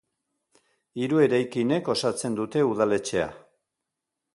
[1.01, 3.33] Hiru eraikinek osatzen dute udaletxea.